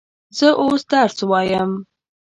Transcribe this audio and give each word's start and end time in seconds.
زه 0.37 0.47
اوس 0.61 0.81
درس 0.91 1.17
وایم. 1.29 1.71